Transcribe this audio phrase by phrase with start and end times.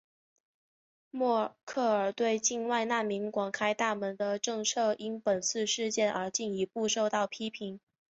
[1.11, 7.79] 默克尔对境外难民广开大门的政策因本次事件而进一步受到批评。